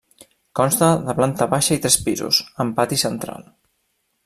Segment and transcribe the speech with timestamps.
[0.59, 3.49] Consta de planta baixa i tres pisos, amb pati central.